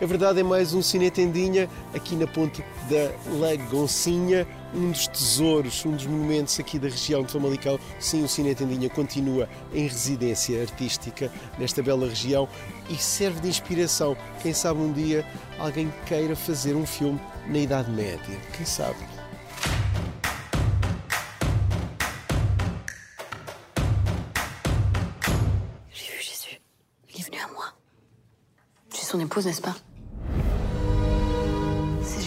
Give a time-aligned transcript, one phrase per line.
[0.00, 5.90] A verdade é mais um cinetendinha aqui na ponte da Lagoncinha, um dos tesouros, um
[5.90, 7.78] dos monumentos aqui da região de Famalicão.
[7.98, 12.48] Sim, o cinetendinha continua em residência artística nesta bela região
[12.88, 14.16] e serve de inspiração.
[14.42, 15.22] Quem sabe um dia
[15.58, 18.38] alguém queira fazer um filme na Idade Média.
[18.56, 18.96] Quem sabe?
[29.10, 29.74] Son épouse, n'est-ce pas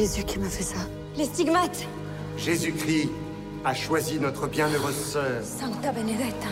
[0.00, 0.78] Jésus qui m'a fait ça.
[1.18, 1.86] Les stigmates
[2.38, 3.10] Jésus-Christ
[3.66, 6.48] a choisi notre bienheureuse sœur, Sancta Benedetta.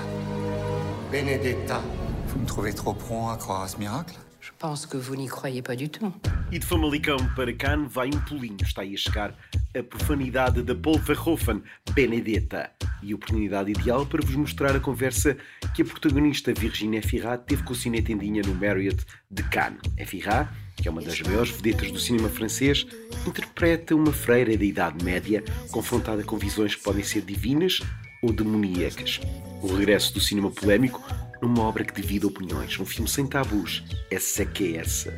[1.11, 1.83] Benedetta.
[2.27, 5.29] Vous me trouvez trop prompt à croire à ce miracle Je pense que vous n'y
[5.29, 6.13] croyez pas du tout.
[6.53, 8.59] E de Famalicão para Cannes vai um pulinho.
[8.61, 9.35] Está aí a chegar
[9.75, 11.63] a profanidade da Paul Verhoeven,
[11.95, 12.71] Benedetta.
[13.03, 15.39] E a oportunidade ideal para vos mostrar a conversa
[15.75, 19.81] que a protagonista Virginia Efira teve com o cinetendinha no Marriott de Cannes.
[19.97, 22.87] Efira, que é uma das maiores vedetas do cinema francês,
[23.29, 27.81] interpreta uma freira da Idade Média confrontada com visões que podem ser divinas
[28.23, 29.21] ou demoníacas.
[29.63, 31.03] O regresso do cinema polémico
[31.41, 33.85] numa obra que divide opiniões, um filme sem tabus.
[34.11, 35.13] Essa é que é essa.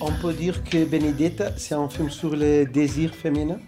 [0.00, 3.60] On peut dire que Benedetta, c'est un film sur le désir féminin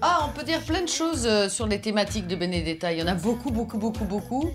[0.00, 2.92] Ah, on peut dire plein de choses euh, sur les thématiques de Benedetta.
[2.92, 4.50] Il y en a beaucoup, beaucoup, beaucoup, beaucoup.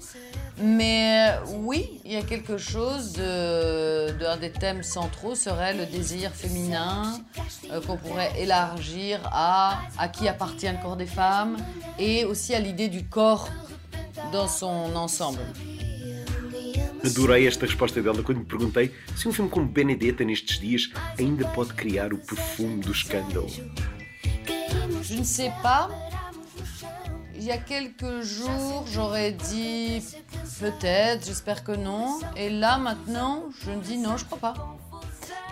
[0.61, 5.73] Mais euh, oui, il y a quelque chose de, de- un des thèmes centraux serait
[5.73, 7.19] le désir féminin
[7.71, 11.55] euh, qu'on pourrait élargir à à qui appartient le corps des femmes
[11.97, 13.47] et aussi à l'idée du corps
[14.33, 15.39] dans son ensemble.
[17.05, 21.47] Adorei esta resposta dela quando me perguntei se um filme como Benedetta nestes dias ainda
[21.47, 23.47] pode criar o perfume do escândalo.
[25.01, 25.87] Je ne sais pas.
[27.39, 30.03] Il y a quelques jours, j'aurais dit
[30.59, 32.19] peut-être, j'espère que non.
[32.35, 34.77] Et là, maintenant, je me dis non, je crois pas.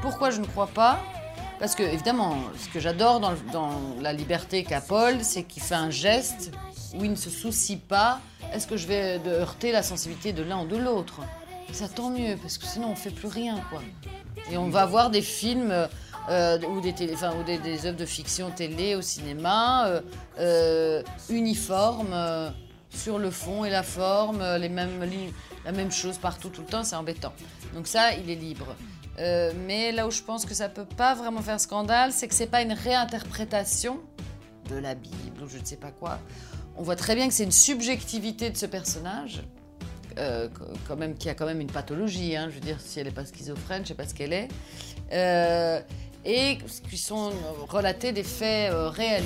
[0.02, 1.00] Pourquoi je ne crois pas?
[1.60, 5.90] Parce que, évidemment, ce que j'adore dans, la liberté qu'a Paul, c'est qu'il fait un
[5.90, 6.52] geste
[6.94, 8.20] où il ne se soucie pas
[8.54, 11.22] est-ce que je vais heurter la sensibilité de l'un ou de l'autre?
[11.72, 13.82] Ça, tant mieux, parce que sinon, on fait plus rien, quoi.
[14.52, 15.88] Et on va voir des films
[16.30, 20.02] euh, ou, des, télé- ou des, des œuvres de fiction télé au cinéma, euh,
[20.40, 22.50] euh, uniformes, euh,
[22.90, 24.92] sur le fond et la forme, les mêmes,
[25.66, 27.34] la même chose partout, tout le temps, c'est embêtant.
[27.74, 28.76] Donc ça, il est libre.
[29.68, 32.48] Mais là où je pense que ça peut pas vraiment faire scandale, c'est que c'est
[32.48, 34.00] pas une réinterprétation
[34.70, 36.20] de la Bible ou je ne sais pas quoi.
[36.76, 39.42] On voit très bien que c'est une subjectivité de ce personnage,
[40.88, 42.36] quand même, qui a quand même une pathologie.
[42.36, 42.48] hein.
[42.50, 44.48] Je veux dire, si elle n'est pas schizophrène, je sais pas ce qu'elle est.
[46.28, 46.58] et
[46.90, 47.32] qui sont
[47.70, 49.24] relatés des faits euh, réels.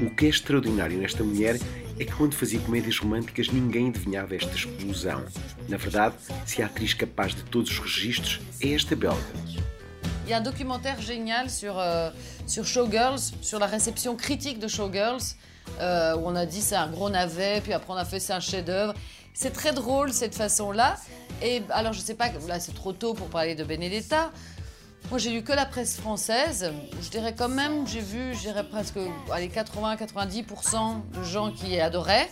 [0.00, 1.58] O que é extraordinário nesta mulher
[1.98, 5.24] é que quando fazia comédias românticas ninguém adivinhava esta explosão.
[5.68, 6.14] Na verdade,
[6.46, 9.18] se a atriz capaz de todos os registros é esta belga.
[10.24, 12.10] Il y a un documentaire génial sur, euh,
[12.46, 15.34] sur Showgirls, sur la réception critique de Showgirls,
[15.80, 18.34] euh, où on a dit c'est un gros navet, puis après on a fait c'est
[18.34, 18.92] un chef-d'œuvre.
[19.32, 20.96] C'est très drôle cette façon-là.
[21.42, 24.30] Et alors je sais pas, là c'est trop tôt pour parler de Benedetta.
[25.10, 26.72] Moi j'ai lu que la presse française.
[27.00, 28.98] Je dirais quand même, j'ai vu, je dirais presque
[29.32, 32.28] allez, 80-90% de gens qui adoraient.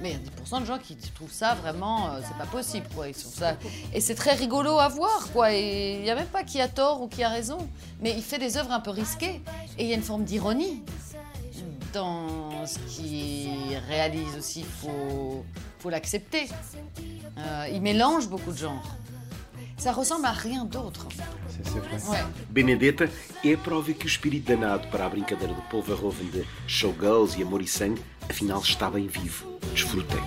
[0.00, 2.86] Mais il y a 10% de gens qui trouvent ça vraiment, euh, c'est pas possible,
[2.94, 3.08] quoi.
[3.08, 3.56] Ils ça...
[3.94, 5.54] Et c'est très rigolo à voir, quoi.
[5.54, 7.58] Et il n'y a même pas qui a tort ou qui a raison.
[8.00, 9.40] Mais il fait des œuvres un peu risquées.
[9.78, 10.82] Et il y a une forme d'ironie
[11.94, 14.60] dans ce qu'il réalise aussi.
[14.60, 15.44] Il faut,
[15.78, 16.48] faut l'accepter.
[17.38, 18.96] Euh, il mélange beaucoup de genres.
[19.76, 21.06] Ça ressemble à rien d'autre.
[22.08, 22.24] Ouais.
[22.50, 23.10] Benedetta
[23.44, 27.38] é a prova que o espírito danado para a brincadeira de Paul Verhoeven de Showgirls
[27.38, 29.58] e Amor e Sangue afinal está bem vivo.
[29.72, 30.20] Desfrutem.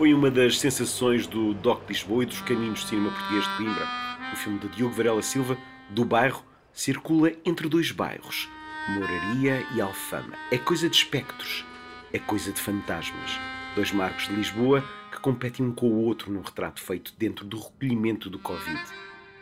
[0.00, 3.86] Foi uma das sensações do Doc Lisboa e dos Caminhos de Cinema Português de Coimbra.
[4.32, 5.58] O filme de Diogo Varela Silva,
[5.90, 6.42] do bairro,
[6.72, 8.48] circula entre dois bairros,
[8.88, 10.38] Moraria e Alfama.
[10.50, 11.66] É coisa de espectros,
[12.14, 13.38] é coisa de fantasmas.
[13.76, 14.82] Dois marcos de Lisboa
[15.12, 18.82] que competem um com o outro num retrato feito dentro do recolhimento do Covid.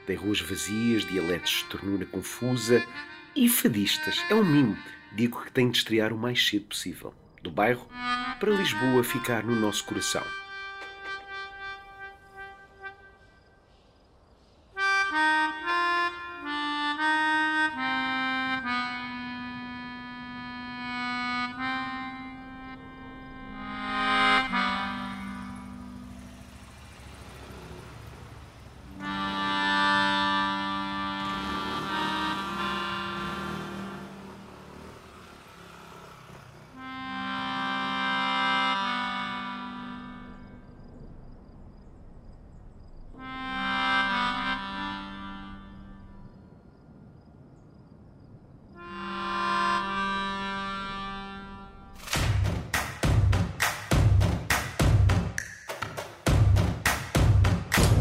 [0.08, 2.84] Tem ruas vazias, dialetos de ternura confusa
[3.36, 4.20] e fadistas.
[4.28, 4.76] É um mimo.
[5.12, 7.14] Digo que tem de estrear o mais cedo possível.
[7.44, 7.86] Do bairro
[8.40, 10.24] para Lisboa ficar no nosso coração.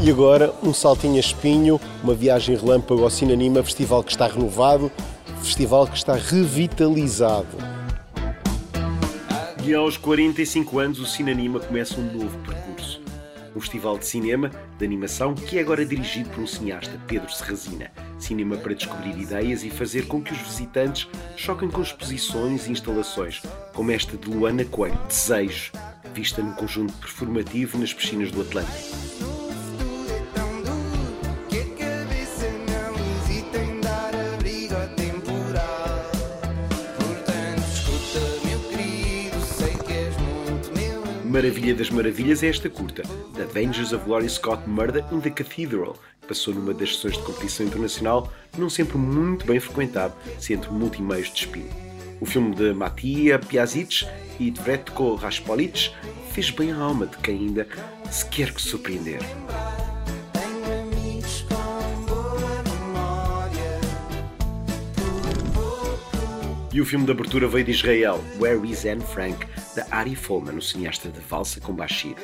[0.07, 4.89] E agora um saltinho a espinho, uma viagem relâmpago ao Cinanima, festival que está renovado,
[5.43, 7.57] festival que está revitalizado.
[9.65, 13.01] E aos 45 anos o Cinanima começa um novo percurso.
[13.53, 14.49] Um festival de cinema,
[14.79, 17.91] de animação, que é agora dirigido por um cineasta, Pedro Serrazina.
[18.17, 21.05] Cinema para descobrir ideias e fazer com que os visitantes
[21.35, 23.41] choquem com exposições e instalações,
[23.73, 25.73] como esta de Luana Coelho, Desejo,
[26.13, 29.16] vista num conjunto performativo nas piscinas do Atlântico.
[41.37, 43.03] Maravilha das Maravilhas é esta curta,
[43.35, 47.21] The Adventures of Laurie Scott Murder in the Cathedral, que passou numa das sessões de
[47.21, 51.69] competição internacional num sempre muito bem frequentado centro multimeios de Espinho.
[52.19, 54.07] O filme de Mattia Piazzic
[54.39, 55.91] e de Vretko Raspolic
[56.31, 57.67] fez bem à alma de quem ainda
[58.09, 59.19] se quer que surpreender.
[66.77, 70.57] E o filme de abertura veio de Israel, Where is Anne Frank, da Ari Folman,
[70.57, 72.15] o cineasta de Valsa com Bashir.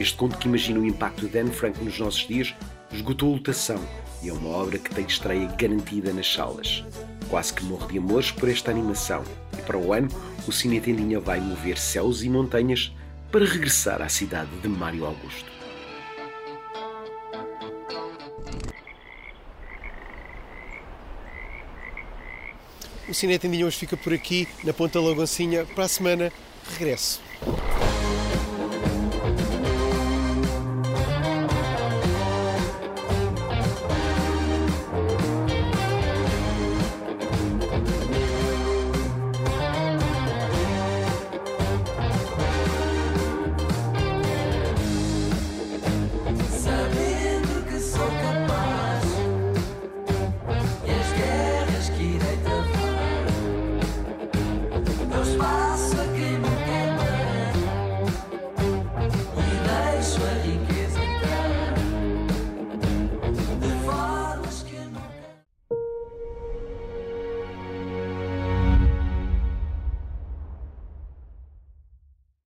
[0.00, 2.52] Este conto que imagina o impacto de Anne Frank nos nossos dias
[2.92, 3.80] esgotou a lotação
[4.20, 6.84] e é uma obra que tem estreia garantida nas salas.
[7.30, 9.22] Quase que morro de amores por esta animação
[9.56, 10.08] e para o ano
[10.48, 12.92] o Cine Tendinha vai mover céus e montanhas
[13.30, 15.61] para regressar à cidade de Mário Augusto.
[23.12, 25.66] O Cinete Tendinha hoje fica por aqui, na Ponta Lagoncinha.
[25.66, 26.32] Para a semana,
[26.78, 27.20] regresso.